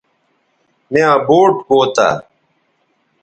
میاں 0.91 1.15
بوٹ 1.27 1.53
کوتہ 1.67 2.09